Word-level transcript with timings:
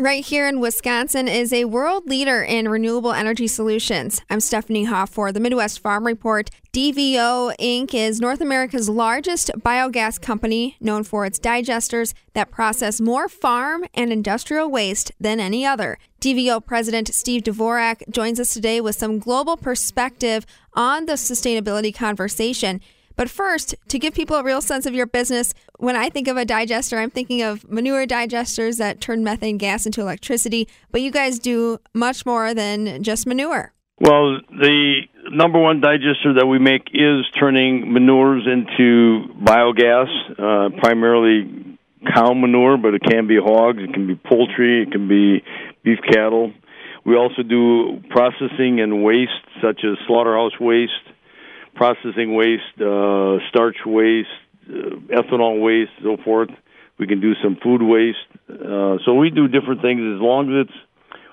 right 0.00 0.24
here 0.24 0.48
in 0.48 0.60
Wisconsin 0.60 1.28
is 1.28 1.52
a 1.52 1.66
world 1.66 2.08
leader 2.08 2.42
in 2.42 2.66
renewable 2.66 3.12
energy 3.12 3.46
solutions. 3.46 4.22
I'm 4.30 4.40
Stephanie 4.40 4.84
Hoff 4.84 5.10
for 5.10 5.30
the 5.30 5.40
Midwest 5.40 5.80
Farm 5.80 6.06
Report. 6.06 6.48
DVO 6.72 7.54
Inc. 7.60 7.92
is 7.92 8.18
North 8.18 8.40
America's 8.40 8.88
largest 8.88 9.50
biogas 9.58 10.18
company, 10.18 10.78
known 10.80 11.04
for 11.04 11.26
its 11.26 11.38
digesters 11.38 12.14
that 12.32 12.50
process 12.50 12.98
more 12.98 13.28
farm 13.28 13.84
and 13.92 14.10
industrial 14.10 14.70
waste 14.70 15.12
than 15.20 15.38
any 15.38 15.66
other. 15.66 15.98
DVO 16.22 16.64
President 16.64 17.12
Steve 17.12 17.42
Dvorak 17.42 18.08
joins 18.08 18.40
us 18.40 18.54
today 18.54 18.80
with 18.80 18.96
some 18.96 19.18
global 19.18 19.58
perspective 19.58 20.46
on 20.72 21.04
the 21.04 21.14
sustainability 21.14 21.94
conversation. 21.94 22.80
But 23.20 23.28
first, 23.28 23.74
to 23.88 23.98
give 23.98 24.14
people 24.14 24.36
a 24.36 24.42
real 24.42 24.62
sense 24.62 24.86
of 24.86 24.94
your 24.94 25.04
business, 25.04 25.52
when 25.76 25.94
I 25.94 26.08
think 26.08 26.26
of 26.26 26.38
a 26.38 26.46
digester, 26.46 26.98
I'm 26.98 27.10
thinking 27.10 27.42
of 27.42 27.70
manure 27.70 28.06
digesters 28.06 28.78
that 28.78 29.02
turn 29.02 29.22
methane 29.22 29.58
gas 29.58 29.84
into 29.84 30.00
electricity. 30.00 30.66
But 30.90 31.02
you 31.02 31.10
guys 31.10 31.38
do 31.38 31.76
much 31.92 32.24
more 32.24 32.54
than 32.54 33.02
just 33.02 33.26
manure. 33.26 33.74
Well, 34.00 34.40
the 34.48 35.02
number 35.32 35.60
one 35.60 35.82
digester 35.82 36.32
that 36.38 36.46
we 36.46 36.58
make 36.58 36.88
is 36.94 37.26
turning 37.38 37.92
manures 37.92 38.46
into 38.46 39.28
biogas, 39.44 40.08
uh, 40.38 40.80
primarily 40.80 41.76
cow 42.14 42.32
manure, 42.32 42.78
but 42.78 42.94
it 42.94 43.02
can 43.02 43.26
be 43.26 43.36
hogs, 43.36 43.80
it 43.82 43.92
can 43.92 44.06
be 44.06 44.14
poultry, 44.14 44.84
it 44.84 44.92
can 44.92 45.08
be 45.08 45.44
beef 45.84 45.98
cattle. 46.10 46.54
We 47.04 47.16
also 47.16 47.42
do 47.42 48.00
processing 48.08 48.80
and 48.80 49.04
waste, 49.04 49.44
such 49.60 49.84
as 49.84 49.98
slaughterhouse 50.06 50.58
waste, 50.58 51.04
processing 51.74 52.34
waste, 52.34 52.80
uh, 52.80 53.38
starch 53.48 53.76
waste, 53.86 54.28
uh, 54.68 54.96
ethanol 55.08 55.60
waste, 55.60 55.92
so 56.02 56.16
forth. 56.24 56.50
We 56.98 57.06
can 57.06 57.20
do 57.20 57.32
some 57.42 57.56
food 57.62 57.82
waste. 57.82 58.18
Uh, 58.48 58.98
so 59.04 59.14
we 59.14 59.30
do 59.30 59.48
different 59.48 59.80
things 59.80 60.00
as 60.00 60.20
long 60.20 60.50
as 60.50 60.66
it's 60.66 60.78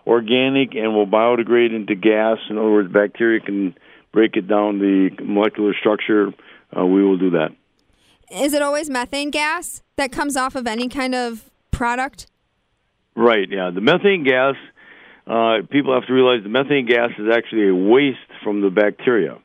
organic 0.07 0.75
and 0.75 0.93
will 0.93 1.05
biodegrade 1.05 1.75
into 1.75 1.95
gas. 1.95 2.37
In 2.49 2.57
other 2.57 2.71
words, 2.71 2.91
bacteria 2.91 3.41
can 3.41 3.75
break 4.13 4.37
it 4.37 4.47
down 4.47 4.79
the 4.79 5.09
molecular 5.21 5.73
structure. 5.77 6.33
Uh, 6.75 6.85
we 6.85 7.03
will 7.03 7.17
do 7.17 7.31
that. 7.31 7.49
Is 8.31 8.53
it 8.53 8.61
always 8.61 8.89
methane 8.89 9.31
gas 9.31 9.83
that 9.97 10.11
comes 10.11 10.35
off 10.35 10.55
of 10.55 10.67
any 10.67 10.87
kind 10.87 11.13
of 11.13 11.49
product? 11.71 12.27
Right. 13.15 13.47
Yeah. 13.49 13.71
The 13.73 13.81
methane 13.81 14.23
gas. 14.23 14.55
Uh, 15.25 15.57
people 15.69 15.93
have 15.93 16.07
to 16.07 16.13
realize 16.13 16.41
the 16.43 16.49
methane 16.49 16.85
gas 16.85 17.09
is 17.19 17.27
actually 17.33 17.67
a 17.67 17.75
waste 17.75 18.17
from 18.43 18.61
the 18.61 18.69
bacteria. 18.69 19.37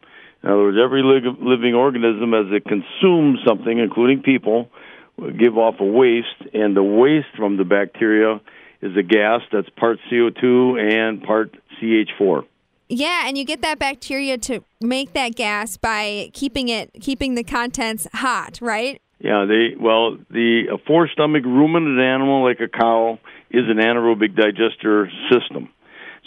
In 0.43 0.51
other 0.51 0.63
words, 0.63 0.79
every 0.83 1.03
living 1.03 1.75
organism, 1.75 2.35
as 2.35 2.47
it 2.51 2.65
consumes 2.65 3.39
something, 3.47 3.79
including 3.79 4.23
people, 4.23 4.69
will 5.17 5.31
give 5.31 5.57
off 5.57 5.77
a 5.79 5.85
waste, 5.85 6.27
and 6.53 6.77
the 6.77 6.83
waste 6.83 7.37
from 7.37 7.57
the 7.57 7.65
bacteria 7.65 8.41
is 8.81 8.97
a 8.97 9.03
gas 9.03 9.41
that's 9.53 9.69
part 9.71 9.99
CO2 10.11 10.81
and 10.81 11.23
part 11.23 11.55
CH4. 11.81 12.45
Yeah, 12.89 13.27
and 13.27 13.39
you 13.39 13.45
get 13.45 13.63
that 13.63 13.79
bacteria 13.79 14.37
to 14.39 14.63
make 14.81 15.13
that 15.15 15.35
gas 15.35 15.77
by 15.77 16.31
keeping 16.35 16.69
it 16.69 16.91
keeping 17.01 17.37
the 17.37 17.45
contents 17.45 18.07
hot, 18.13 18.59
right? 18.61 19.01
Yeah, 19.19 19.47
they 19.49 19.77
well, 19.81 20.19
the 20.31 20.65
a 20.73 20.79
four 20.87 21.09
stomach 21.09 21.45
ruminant 21.45 22.01
animal 22.01 22.45
like 22.45 22.61
a 22.61 22.69
cow 22.69 23.19
is 23.51 23.65
an 23.69 23.79
anaerobic 23.79 24.35
digester 24.35 25.11
system. 25.31 25.71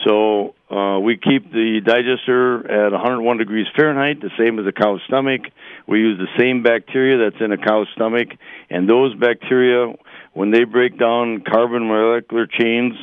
So 0.04 0.56
uh, 0.70 1.00
we 1.00 1.18
keep 1.18 1.52
the 1.52 1.82
digester 1.84 2.88
at 2.88 2.92
101 2.92 3.38
degrees 3.38 3.66
Fahrenheit, 3.76 4.22
the 4.22 4.30
same 4.38 4.60
as 4.60 4.66
a 4.68 4.72
cow's 4.72 5.02
stomach. 5.08 5.42
We 5.88 6.00
use 6.00 6.20
the 6.20 6.28
same 6.38 6.64
bacteria 6.64 7.18
that's 7.18 7.42
in 7.42 7.52
a 7.52 7.58
cow's 7.58 7.88
stomach, 7.96 8.30
and 8.70 8.90
those 8.90 9.16
bacteria, 9.16 9.94
when 10.34 10.52
they 10.52 10.64
break 10.64 11.00
down 11.00 11.44
carbon 11.48 11.88
molecular 11.88 12.46
chains 12.46 12.94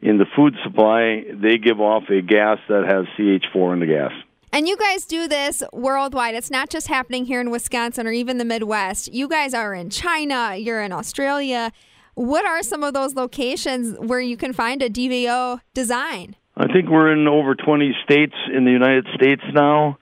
in 0.00 0.18
the 0.18 0.26
food 0.36 0.54
supply, 0.62 1.24
they 1.32 1.58
give 1.58 1.80
off 1.80 2.04
a 2.08 2.22
gas 2.22 2.58
that 2.68 2.84
has 2.86 3.06
CH4 3.18 3.74
in 3.74 3.80
the 3.80 3.86
gas. 3.86 4.12
And 4.52 4.66
you 4.66 4.76
guys 4.76 5.04
do 5.04 5.28
this 5.28 5.62
worldwide. 5.72 6.34
It's 6.34 6.50
not 6.50 6.70
just 6.70 6.86
happening 6.86 7.26
here 7.26 7.40
in 7.40 7.50
Wisconsin 7.50 8.06
or 8.06 8.12
even 8.12 8.38
the 8.38 8.44
Midwest. 8.44 9.12
You 9.12 9.28
guys 9.28 9.52
are 9.52 9.74
in 9.74 9.90
China, 9.90 10.56
you're 10.56 10.82
in 10.82 10.92
Australia. 10.92 11.72
What 12.18 12.44
are 12.44 12.64
some 12.64 12.82
of 12.82 12.94
those 12.94 13.14
locations 13.14 13.96
where 13.96 14.20
you 14.20 14.36
can 14.36 14.52
find 14.52 14.82
a 14.82 14.90
DVO 14.90 15.60
design? 15.72 16.34
I 16.56 16.66
think 16.66 16.88
we're 16.90 17.12
in 17.12 17.28
over 17.28 17.54
20 17.54 17.94
states 18.02 18.34
in 18.52 18.64
the 18.64 18.72
United 18.72 19.06
States 19.14 19.42
now. 19.54 19.98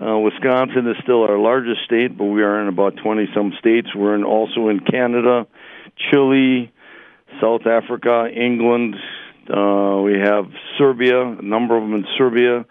Uh, 0.00 0.16
Wisconsin 0.16 0.88
is 0.88 0.96
still 1.02 1.24
our 1.24 1.36
largest 1.36 1.82
state, 1.84 2.16
but 2.16 2.24
we 2.24 2.42
are 2.42 2.62
in 2.62 2.68
about 2.68 2.96
20 2.96 3.28
some 3.34 3.52
states. 3.58 3.88
We're 3.94 4.14
in, 4.14 4.24
also 4.24 4.68
in 4.68 4.80
Canada, 4.80 5.46
Chile, 6.10 6.72
South 7.38 7.66
Africa, 7.66 8.30
England. 8.34 8.96
Uh, 9.46 10.00
we 10.02 10.14
have 10.20 10.46
Serbia, 10.78 11.20
a 11.20 11.42
number 11.42 11.76
of 11.76 11.82
them 11.82 11.92
in 11.96 12.06
Serbia, 12.16 12.64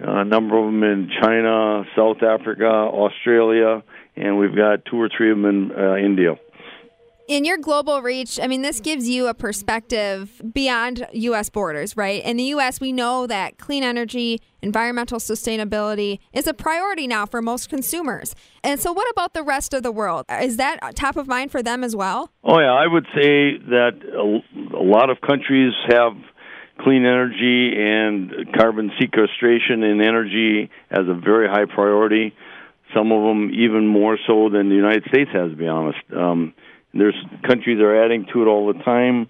a 0.00 0.24
number 0.24 0.56
of 0.56 0.64
them 0.64 0.82
in 0.82 1.10
China, 1.20 1.84
South 1.94 2.22
Africa, 2.22 2.64
Australia, 2.64 3.82
and 4.16 4.38
we've 4.38 4.56
got 4.56 4.86
two 4.86 4.98
or 4.98 5.10
three 5.14 5.30
of 5.30 5.36
them 5.36 5.44
in 5.44 5.72
uh, 5.72 5.96
India 5.96 6.38
in 7.30 7.44
your 7.44 7.58
global 7.58 8.02
reach, 8.02 8.40
I 8.42 8.48
mean, 8.48 8.62
this 8.62 8.80
gives 8.80 9.08
you 9.08 9.28
a 9.28 9.34
perspective 9.34 10.42
beyond 10.52 11.06
U.S. 11.12 11.48
borders, 11.48 11.96
right? 11.96 12.24
In 12.24 12.36
the 12.36 12.42
U.S., 12.56 12.80
we 12.80 12.90
know 12.90 13.28
that 13.28 13.56
clean 13.56 13.84
energy, 13.84 14.40
environmental 14.62 15.20
sustainability 15.20 16.18
is 16.32 16.48
a 16.48 16.52
priority 16.52 17.06
now 17.06 17.26
for 17.26 17.40
most 17.40 17.68
consumers. 17.68 18.34
And 18.64 18.80
so, 18.80 18.92
what 18.92 19.08
about 19.12 19.34
the 19.34 19.44
rest 19.44 19.72
of 19.74 19.84
the 19.84 19.92
world? 19.92 20.26
Is 20.42 20.56
that 20.56 20.80
top 20.96 21.16
of 21.16 21.28
mind 21.28 21.52
for 21.52 21.62
them 21.62 21.84
as 21.84 21.94
well? 21.94 22.32
Oh, 22.42 22.58
yeah. 22.58 22.72
I 22.72 22.88
would 22.88 23.06
say 23.14 23.58
that 23.58 23.92
a, 24.12 24.82
lot 24.82 25.08
of 25.08 25.20
countries 25.20 25.72
have 25.88 26.14
clean 26.80 27.06
energy 27.06 27.74
and 27.78 28.52
carbon 28.58 28.90
sequestration 28.98 29.84
in 29.84 30.00
energy 30.00 30.68
as 30.90 31.06
a 31.06 31.14
very 31.14 31.46
high 31.46 31.66
priority. 31.72 32.34
Some 32.92 33.12
of 33.12 33.22
them 33.22 33.52
even 33.54 33.86
more 33.86 34.18
so 34.26 34.48
than 34.48 34.68
the 34.68 34.74
United 34.74 35.04
States 35.04 35.30
has, 35.32 35.50
to 35.50 35.56
be 35.56 35.68
honest. 35.68 36.00
Um, 36.12 36.54
there's 36.94 37.14
countries 37.46 37.78
that 37.78 37.84
are 37.84 38.04
adding 38.04 38.26
to 38.32 38.42
it 38.42 38.46
all 38.46 38.72
the 38.72 38.82
time. 38.82 39.28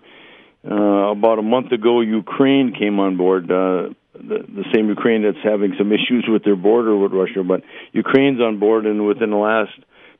Uh, 0.68 1.10
about 1.10 1.38
a 1.38 1.42
month 1.42 1.72
ago, 1.72 2.00
Ukraine 2.00 2.74
came 2.78 3.00
on 3.00 3.16
board. 3.16 3.50
Uh, 3.50 3.94
the, 4.12 4.44
the 4.46 4.64
same 4.74 4.88
Ukraine 4.88 5.22
that's 5.22 5.42
having 5.42 5.74
some 5.78 5.92
issues 5.92 6.26
with 6.28 6.44
their 6.44 6.56
border 6.56 6.96
with 6.96 7.12
Russia, 7.12 7.42
but 7.42 7.62
Ukraine's 7.92 8.40
on 8.40 8.58
board, 8.58 8.84
and 8.84 9.06
within 9.06 9.30
the 9.30 9.36
last 9.36 9.72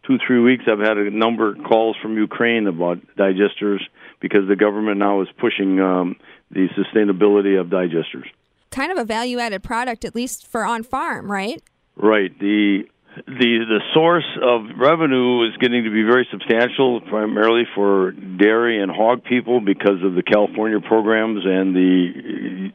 two 0.07 0.19
three 0.27 0.41
weeks, 0.41 0.65
I've 0.67 0.79
had 0.79 0.97
a 0.97 1.11
number 1.11 1.53
of 1.53 1.63
calls 1.65 1.97
from 2.01 2.17
Ukraine 2.17 2.67
about 2.67 2.99
digesters 3.17 3.81
because 4.21 4.49
the 4.49 4.57
government 4.57 4.99
now 4.99 5.21
is 5.23 5.29
pushing 5.39 5.81
um, 5.81 6.17
the 6.51 6.69
sustainability 6.69 7.61
of 7.61 7.67
digesters. 7.67 8.27
Kind 8.71 8.93
of 8.93 8.99
a 8.99 9.05
value-added 9.05 9.63
product, 9.63 10.05
at 10.05 10.15
least 10.15 10.47
for 10.47 10.65
on 10.65 10.83
farm, 10.83 11.31
right? 11.31 11.63
Right. 11.97 12.37
The 12.39 12.85
the 13.27 13.67
the 13.67 13.81
source 13.93 14.27
of 14.41 14.79
revenue 14.79 15.49
is 15.49 15.57
getting 15.59 15.85
to 15.85 15.91
be 15.91 16.03
very 16.03 16.29
substantial, 16.31 17.01
primarily 17.01 17.65
for 17.75 18.13
dairy 18.13 18.81
and 18.81 18.91
hog 18.91 19.25
people 19.25 19.61
because 19.61 20.03
of 20.05 20.15
the 20.15 20.23
California 20.23 20.81
programs 20.81 21.45
and 21.45 21.75
the 21.75 22.73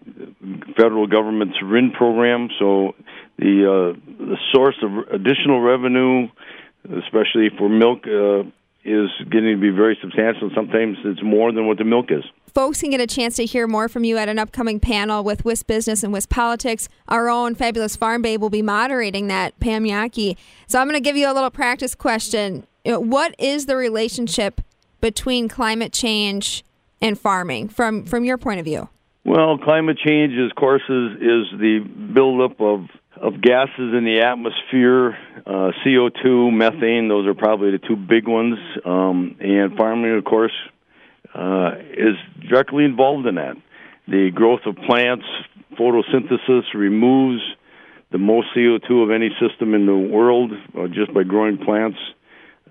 federal 0.75 1.07
government's 1.07 1.55
RIN 1.63 1.91
program. 1.91 2.49
So 2.59 2.95
the 3.37 3.63
uh, 3.63 3.99
the 4.19 4.37
source 4.53 4.75
of 4.83 4.91
additional 5.13 5.61
revenue, 5.61 6.27
especially 6.83 7.49
for 7.57 7.69
milk, 7.69 8.05
uh, 8.05 8.43
is 8.85 9.09
getting 9.31 9.55
to 9.55 9.61
be 9.61 9.71
very 9.71 9.97
substantial. 10.01 10.51
Sometimes 10.55 10.97
it's 11.03 11.23
more 11.23 11.51
than 11.51 11.67
what 11.67 11.77
the 11.77 11.83
milk 11.83 12.11
is 12.11 12.23
folks 12.55 12.79
can 12.79 12.89
get 12.89 13.01
a 13.01 13.05
chance 13.05 13.35
to 13.35 13.45
hear 13.45 13.67
more 13.67 13.89
from 13.89 14.05
you 14.05 14.17
at 14.17 14.29
an 14.29 14.39
upcoming 14.39 14.79
panel 14.79 15.23
with 15.25 15.43
WisBusiness 15.43 16.05
and 16.05 16.13
WisPolitics. 16.13 16.87
Our 17.09 17.29
own 17.29 17.53
fabulous 17.53 17.97
farm 17.97 18.21
babe 18.21 18.41
will 18.41 18.49
be 18.49 18.61
moderating 18.61 19.27
that, 19.27 19.59
Pam 19.59 19.83
Jahnke. 19.83 20.37
So 20.65 20.79
I'm 20.79 20.87
going 20.87 20.95
to 20.95 21.01
give 21.01 21.17
you 21.17 21.29
a 21.29 21.33
little 21.33 21.51
practice 21.51 21.93
question. 21.93 22.65
What 22.85 23.35
is 23.37 23.65
the 23.65 23.75
relationship 23.75 24.61
between 25.01 25.49
climate 25.49 25.91
change 25.91 26.63
and 27.01 27.19
farming 27.19 27.67
from, 27.67 28.05
from 28.05 28.23
your 28.23 28.37
point 28.37 28.61
of 28.61 28.65
view? 28.65 28.87
Well, 29.25 29.57
climate 29.57 29.97
change, 29.97 30.33
of 30.37 30.55
course, 30.55 30.83
is, 30.87 31.11
is 31.17 31.59
the 31.59 31.79
buildup 32.13 32.61
of 32.61 32.87
of 33.21 33.41
gases 33.41 33.93
in 33.93 34.03
the 34.03 34.21
atmosphere, 34.21 35.17
uh, 35.45 35.71
CO2, 35.85 36.51
methane. 36.51 37.07
Those 37.07 37.27
are 37.27 37.33
probably 37.33 37.71
the 37.71 37.79
two 37.79 37.95
big 37.95 38.27
ones. 38.27 38.57
Um, 38.83 39.37
and 39.39 39.75
farming, 39.77 40.17
of 40.17 40.25
course, 40.25 40.53
uh, 41.33 41.71
is 41.91 42.15
directly 42.49 42.85
involved 42.85 43.25
in 43.25 43.35
that. 43.35 43.55
The 44.07 44.31
growth 44.33 44.61
of 44.65 44.75
plants, 44.75 45.25
photosynthesis 45.79 46.73
removes 46.73 47.41
the 48.11 48.17
most 48.17 48.47
CO2 48.55 49.03
of 49.03 49.11
any 49.11 49.29
system 49.39 49.73
in 49.73 49.85
the 49.85 49.95
world 49.95 50.51
uh, 50.77 50.87
just 50.87 51.13
by 51.13 51.23
growing 51.23 51.57
plants. 51.57 51.97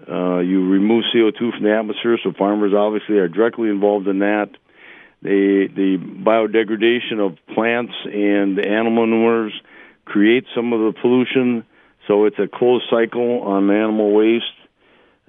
Uh, 0.08 0.38
you 0.38 0.68
remove 0.68 1.04
CO2 1.14 1.52
from 1.52 1.62
the 1.62 1.74
atmosphere, 1.74 2.18
so 2.22 2.32
farmers 2.36 2.72
obviously 2.76 3.16
are 3.16 3.28
directly 3.28 3.68
involved 3.70 4.06
in 4.06 4.18
that. 4.18 4.50
The 5.22 5.68
the 5.74 5.96
biodegradation 5.96 7.18
of 7.18 7.38
plants 7.54 7.94
and 8.04 8.58
animal 8.58 9.06
manures 9.06 9.52
creates 10.04 10.46
some 10.54 10.72
of 10.72 10.80
the 10.80 10.98
pollution. 11.00 11.64
So 12.06 12.26
it's 12.26 12.38
a 12.38 12.46
closed 12.46 12.84
cycle 12.90 13.42
on 13.42 13.70
animal 13.70 14.14
waste. 14.14 14.44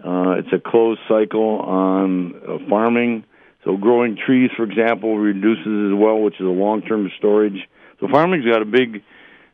Uh, 0.03 0.39
it's 0.39 0.51
a 0.51 0.59
closed 0.59 0.99
cycle 1.07 1.59
on 1.59 2.35
uh, 2.35 2.69
farming. 2.69 3.23
So 3.63 3.77
growing 3.77 4.17
trees, 4.17 4.51
for 4.55 4.63
example, 4.63 5.17
reduces 5.17 5.91
as 5.91 5.97
well, 5.97 6.19
which 6.19 6.35
is 6.35 6.45
a 6.45 6.49
long-term 6.49 7.09
storage. 7.17 7.67
So 7.99 8.07
farming's 8.07 8.45
got 8.45 8.61
a 8.61 8.65
big 8.65 9.01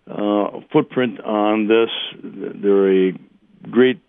uh, 0.10 0.60
footprint 0.74 1.22
on 1.22 1.68
this. 1.68 1.90
They're 2.22 3.10
a 3.10 3.14
great 3.70 4.02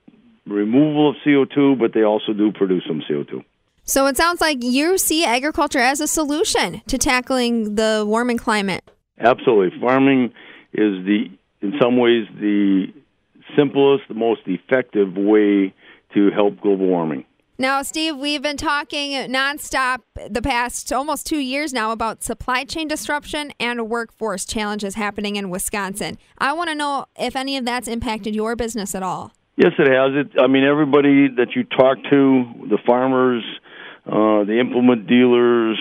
removal 0.47 1.11
of 1.11 1.17
CO2, 1.25 1.79
but 1.79 1.93
they 1.94 2.03
also 2.03 2.32
do 2.32 2.50
produce 2.50 2.85
some 2.87 3.03
CO2. 3.09 3.44
So 3.85 4.06
it 4.06 4.17
sounds 4.17 4.41
like 4.41 4.59
you 4.62 4.97
see 4.97 5.25
agriculture 5.25 5.79
as 5.79 6.00
a 6.00 6.06
solution 6.06 6.82
to 6.87 6.99
tackling 6.99 7.75
the 7.75 8.05
warming 8.06 8.38
climate. 8.38 8.85
Absolutely. 9.19 9.79
Farming 9.81 10.32
is 10.73 11.05
the 11.05 11.27
in 11.61 11.75
some 11.81 11.97
ways 11.97 12.27
the 12.41 12.87
simplest, 13.57 14.05
the 14.09 14.15
most 14.15 14.41
effective 14.47 15.17
way 15.17 15.75
to 16.15 16.31
help 16.31 16.61
global 16.61 16.87
warming. 16.87 17.25
Now, 17.59 17.83
Steve, 17.83 18.17
we've 18.17 18.43
been 18.43 18.57
talking 18.57 19.13
nonstop 19.31 19.99
the 20.29 20.43
past 20.43 20.93
almost 20.93 21.27
two 21.27 21.39
years 21.39 21.73
now 21.73 21.93
about 21.93 22.25
supply 22.25 22.65
chain 22.65 22.89
disruption 22.89 23.53
and 23.61 23.89
workforce 23.89 24.45
challenges 24.45 24.95
happening 24.95 25.37
in 25.37 25.51
Wisconsin. 25.51 26.19
I 26.39 26.55
want 26.55 26.71
to 26.71 26.75
know 26.75 27.07
if 27.17 27.37
any 27.37 27.57
of 27.57 27.65
that's 27.65 27.87
impacted 27.89 28.35
your 28.35 28.57
business 28.57 28.95
at 28.95 29.03
all. 29.03 29.33
Yes, 29.57 29.73
it 29.79 29.87
has. 29.87 30.27
It. 30.27 30.43
I 30.43 30.47
mean, 30.47 30.65
everybody 30.65 31.29
that 31.37 31.55
you 31.55 31.65
talk 31.65 31.99
to, 32.11 32.45
the 32.69 32.79
farmers, 32.87 33.45
uh, 34.07 34.45
the 34.45 34.59
implement 34.59 35.07
dealers, 35.07 35.79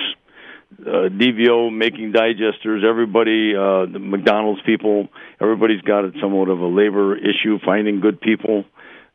uh, 0.80 1.10
DVO 1.10 1.76
making 1.76 2.14
digesters, 2.14 2.84
everybody, 2.84 3.54
uh, 3.56 3.86
the 3.92 4.00
McDonald's 4.00 4.62
people, 4.66 5.08
everybody's 5.40 5.82
got 5.82 6.06
it 6.06 6.16
somewhat 6.22 6.50
of 6.50 6.60
a 6.60 6.68
labor 6.68 7.16
issue 7.16 7.60
finding 7.64 8.00
good 8.00 8.20
people. 8.20 8.66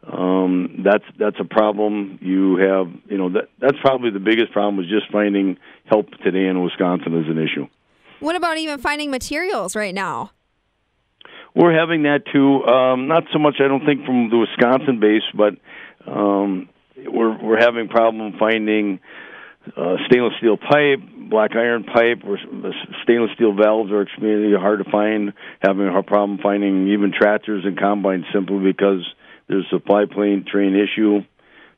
Um, 0.06 0.82
that's 0.84 1.04
that's 1.18 1.36
a 1.40 1.44
problem. 1.44 2.18
You 2.22 2.56
have, 2.58 2.86
you 3.10 3.18
know, 3.18 3.30
that 3.30 3.48
that's 3.58 3.76
probably 3.80 4.10
the 4.10 4.20
biggest 4.20 4.52
problem 4.52 4.82
is 4.84 4.88
just 4.88 5.10
finding 5.10 5.58
help 5.86 6.10
today 6.22 6.46
in 6.46 6.62
Wisconsin 6.62 7.18
is 7.18 7.28
an 7.28 7.38
issue. 7.38 7.66
What 8.20 8.36
about 8.36 8.56
even 8.58 8.78
finding 8.78 9.10
materials 9.10 9.74
right 9.74 9.94
now? 9.94 10.30
We're 11.56 11.76
having 11.76 12.04
that 12.04 12.22
too. 12.32 12.64
Um, 12.64 13.08
not 13.08 13.24
so 13.32 13.38
much, 13.38 13.56
I 13.60 13.66
don't 13.66 13.84
think, 13.84 14.04
from 14.04 14.30
the 14.30 14.36
Wisconsin 14.36 15.00
base, 15.00 15.22
but 15.34 15.54
um, 16.06 16.68
we're 16.96 17.42
we're 17.42 17.60
having 17.60 17.88
problem 17.88 18.34
finding 18.38 19.00
uh, 19.76 19.96
stainless 20.06 20.34
steel 20.38 20.56
pipe, 20.56 21.00
black 21.30 21.52
iron 21.56 21.84
pipe, 21.84 22.22
or 22.26 22.38
stainless 23.02 23.30
steel 23.34 23.54
valves 23.54 23.90
are 23.90 24.02
extremely 24.02 24.56
hard 24.56 24.84
to 24.84 24.90
find. 24.90 25.32
Having 25.60 25.88
a 25.88 26.02
problem 26.02 26.38
finding 26.42 26.88
even 26.88 27.12
tractors 27.12 27.64
and 27.64 27.78
combines 27.78 28.24
simply 28.32 28.58
because 28.60 29.02
there's 29.48 29.64
a 29.66 29.76
supply 29.76 30.04
chain 30.06 30.44
train 30.50 30.74
issue. 30.74 31.20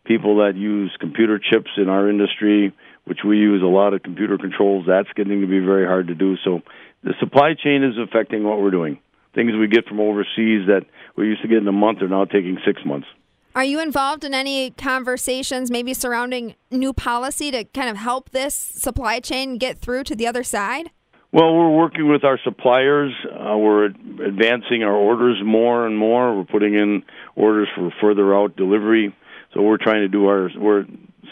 People 0.04 0.38
that 0.38 0.56
use 0.56 0.94
computer 1.00 1.38
chips 1.38 1.70
in 1.76 1.88
our 1.88 2.08
industry, 2.08 2.74
which 3.04 3.20
we 3.26 3.36
use 3.36 3.62
a 3.62 3.66
lot 3.66 3.94
of 3.94 4.02
computer 4.02 4.38
controls, 4.38 4.86
that's 4.86 5.08
getting 5.14 5.40
to 5.40 5.46
be 5.46 5.60
very 5.60 5.86
hard 5.86 6.08
to 6.08 6.14
do. 6.14 6.36
So 6.44 6.60
the 7.02 7.14
supply 7.20 7.54
chain 7.54 7.84
is 7.84 7.96
affecting 7.98 8.44
what 8.44 8.60
we're 8.60 8.70
doing. 8.70 9.00
Things 9.34 9.52
we 9.58 9.68
get 9.68 9.86
from 9.86 10.00
overseas 10.00 10.66
that 10.66 10.86
we 11.16 11.26
used 11.26 11.42
to 11.42 11.48
get 11.48 11.58
in 11.58 11.68
a 11.68 11.72
month 11.72 12.02
are 12.02 12.08
now 12.08 12.24
taking 12.24 12.58
six 12.66 12.80
months. 12.84 13.06
Are 13.54 13.64
you 13.64 13.80
involved 13.80 14.24
in 14.24 14.34
any 14.34 14.70
conversations, 14.70 15.70
maybe 15.70 15.94
surrounding 15.94 16.54
new 16.70 16.92
policy 16.92 17.50
to 17.50 17.64
kind 17.64 17.88
of 17.88 17.96
help 17.96 18.30
this 18.30 18.54
supply 18.54 19.20
chain 19.20 19.58
get 19.58 19.78
through 19.78 20.04
to 20.04 20.14
the 20.14 20.26
other 20.26 20.44
side? 20.44 20.90
Well, 21.32 21.54
we're 21.54 21.76
working 21.76 22.08
with 22.08 22.24
our 22.24 22.38
suppliers. 22.42 23.12
Uh, 23.26 23.56
we're 23.56 23.86
advancing 23.86 24.82
our 24.82 24.94
orders 24.94 25.38
more 25.44 25.86
and 25.86 25.98
more. 25.98 26.36
We're 26.36 26.44
putting 26.44 26.74
in 26.74 27.02
orders 27.36 27.68
for 27.74 27.90
further 28.00 28.34
out 28.34 28.56
delivery. 28.56 29.14
So 29.52 29.62
we're 29.62 29.76
trying 29.76 30.02
to 30.02 30.08
do 30.08 30.26
our, 30.26 30.50
our 30.60 30.84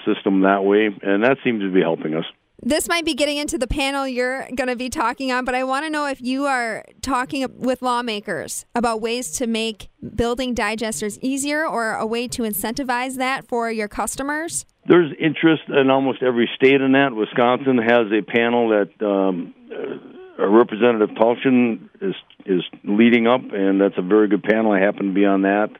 system 0.05 0.43
that 0.43 0.65
way, 0.65 0.89
and 1.03 1.25
that 1.25 1.39
seems 1.45 1.63
to 1.63 1.73
be 1.73 1.81
helping 1.81 2.15
us. 2.15 2.25
This 2.62 2.88
might 2.88 3.05
be 3.05 3.14
getting 3.14 3.37
into 3.37 3.58
the 3.58 3.67
panel 3.67 4.08
you're 4.08 4.49
going 4.55 4.69
to 4.69 4.76
be 4.76 4.88
talking 4.88 5.31
on, 5.31 5.44
but 5.44 5.55
I 5.55 5.62
want 5.64 5.85
to 5.85 5.91
know 5.91 6.06
if 6.06 6.23
you 6.23 6.47
are 6.47 6.85
talking 7.03 7.47
with 7.58 7.82
lawmakers 7.82 8.64
about 8.75 9.03
ways 9.03 9.31
to 9.32 9.47
make 9.47 9.91
building 10.14 10.55
digesters 10.55 11.19
easier 11.20 11.67
or 11.67 11.93
a 11.93 12.06
way 12.06 12.26
to 12.29 12.43
incentivize 12.43 13.17
that 13.17 13.47
for 13.47 13.70
your 13.70 13.88
customers. 13.88 14.64
There's 14.88 15.12
interest 15.20 15.64
in 15.69 15.91
almost 15.91 16.23
every 16.23 16.49
state 16.56 16.81
in 16.81 16.93
that. 16.93 17.14
Wisconsin 17.14 17.76
has 17.76 18.06
a 18.11 18.23
panel 18.23 18.70
that 18.70 19.06
um, 19.06 19.55
uh, 19.70 20.47
Representative 20.49 21.11
Tauchen 21.11 21.91
is 22.00 22.14
is 22.47 22.62
leading 22.85 23.26
up, 23.26 23.41
and 23.53 23.81
that's 23.81 23.99
a 23.99 24.03
very 24.03 24.29
good 24.29 24.44
panel. 24.44 24.73
I 24.73 24.81
happen 24.81 25.08
to 25.08 25.12
be 25.12 25.26
on 25.26 25.43
that. 25.43 25.70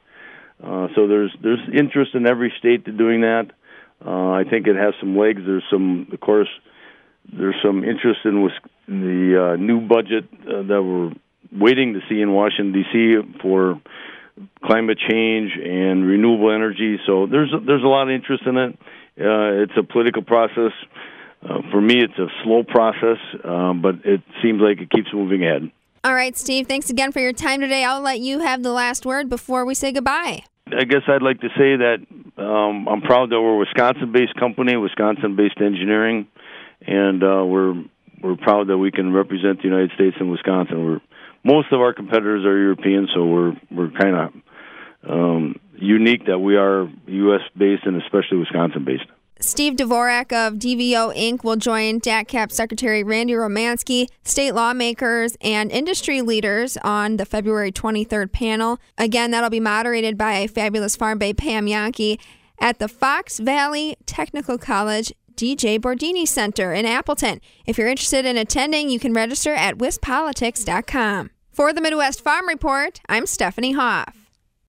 Uh, 0.62 0.88
so 0.94 1.06
there's 1.06 1.34
there's 1.43 1.61
interest 1.73 2.14
in 2.14 2.26
every 2.26 2.52
state 2.58 2.84
to 2.84 2.93
doing 2.93 3.23
that. 3.23 3.50
Uh, 4.05 4.32
I 4.32 4.44
think 4.44 4.67
it 4.67 4.76
has 4.76 4.94
some 5.00 5.17
legs. 5.17 5.40
There's 5.46 5.64
some, 5.70 6.08
of 6.12 6.20
course, 6.20 6.49
there's 7.32 7.56
some 7.62 7.84
interest 7.84 8.20
in, 8.25 8.49
the 8.88 9.52
uh, 9.52 9.56
new 9.56 9.81
budget 9.81 10.28
uh, 10.43 10.62
that 10.62 10.82
we're 10.82 11.12
waiting 11.52 11.94
to 11.94 12.00
see 12.08 12.20
in 12.20 12.32
Washington 12.32 12.73
D.C. 12.73 13.40
for 13.43 13.81
climate 14.64 14.99
change 14.99 15.52
and 15.56 16.06
renewable 16.06 16.52
energy. 16.52 16.99
So 17.06 17.26
there's 17.26 17.52
a, 17.52 17.61
there's 17.64 17.82
a 17.82 17.88
lot 17.88 18.08
of 18.08 18.11
interest 18.11 18.44
in 18.46 18.56
it. 18.56 18.78
Uh, 19.19 19.62
it's 19.62 19.73
a 19.76 19.82
political 19.82 20.23
process. 20.23 20.73
Uh, 21.43 21.62
for 21.70 21.81
me, 21.81 21.96
it's 21.99 22.19
a 22.19 22.28
slow 22.44 22.62
process, 22.62 23.19
um, 23.44 23.82
but 23.82 23.96
it 24.05 24.20
seems 24.43 24.61
like 24.61 24.81
it 24.81 24.90
keeps 24.90 25.08
moving 25.12 25.43
ahead. 25.44 25.70
All 26.05 26.14
right, 26.14 26.37
Steve. 26.37 26.67
Thanks 26.67 26.90
again 26.90 27.12
for 27.12 27.20
your 27.20 27.32
time 27.32 27.61
today. 27.61 27.84
I'll 27.84 28.00
let 28.00 28.20
you 28.20 28.40
have 28.40 28.62
the 28.62 28.73
last 28.73 29.05
word 29.05 29.28
before 29.28 29.64
we 29.64 29.75
say 29.75 29.93
goodbye. 29.93 30.44
I 30.69 30.84
guess 30.84 31.02
I'd 31.08 31.23
like 31.23 31.40
to 31.40 31.49
say 31.50 31.76
that 31.76 31.99
um, 32.38 32.88
I'm 32.88 33.00
proud 33.00 33.31
that 33.31 33.40
we're 33.40 33.55
a 33.55 33.58
Wisconsin-based 33.58 34.34
company, 34.34 34.76
Wisconsin-based 34.76 35.61
engineering, 35.61 36.26
and 36.81 37.23
uh, 37.23 37.44
we're 37.44 37.75
we're 38.23 38.37
proud 38.37 38.69
that 38.69 38.78
we 38.78 38.90
can 38.90 39.12
represent 39.12 39.58
the 39.58 39.69
United 39.69 39.93
States 39.94 40.17
and 40.19 40.31
Wisconsin. 40.31 40.84
We're 40.84 41.00
most 41.44 41.73
of 41.73 41.81
our 41.81 41.93
competitors 41.93 42.44
are 42.44 42.58
European, 42.58 43.08
so 43.14 43.25
we're 43.25 43.52
we're 43.70 43.90
kind 43.90 44.17
of 44.17 45.11
um, 45.11 45.61
unique 45.76 46.26
that 46.26 46.38
we 46.38 46.56
are 46.56 46.90
U.S. 47.06 47.43
based 47.56 47.84
and 47.84 48.00
especially 48.02 48.38
Wisconsin 48.38 48.84
based. 48.84 49.06
Steve 49.38 49.75
Dvorak 49.75 50.32
of 50.32 50.55
DVO 50.55 51.14
Inc. 51.14 51.44
will 51.44 51.56
join 51.56 52.00
DATCP 52.00 52.50
Secretary 52.50 53.04
Randy 53.04 53.35
Romanski, 53.35 54.06
state 54.23 54.52
lawmakers, 54.52 55.37
and 55.42 55.71
industry 55.71 56.23
leaders 56.23 56.78
on 56.78 57.18
the 57.18 57.26
February 57.26 57.71
23rd 57.71 58.33
panel. 58.33 58.78
Again, 58.97 59.33
that'll 59.33 59.50
be 59.50 59.61
moderated 59.61 60.16
by 60.16 60.33
a 60.38 60.49
fabulous 60.49 60.97
Farm 60.97 61.18
Babe 61.18 61.37
Pam 61.37 61.66
Jahnke 61.66 62.18
at 62.59 62.78
the 62.78 62.88
Fox 62.88 63.38
Valley 63.38 63.97
Technical 64.06 64.56
College 64.56 65.12
DJ 65.37 65.78
Bordini 65.78 66.26
Center 66.26 66.73
in 66.73 66.87
Appleton. 66.87 67.40
If 67.66 67.78
you're 67.78 67.88
interested 67.88 68.25
in 68.25 68.37
attending, 68.37 68.88
you 68.88 68.99
can 68.99 69.12
register 69.12 69.55
at 69.55 69.76
wispolitics.com. 69.76 71.31
For 71.52 71.73
the 71.73 71.81
Midwest 71.81 72.23
Farm 72.23 72.49
Report, 72.49 73.00
I'm 73.09 73.26
Stephanie 73.26 73.73
Hoff. 73.73 74.25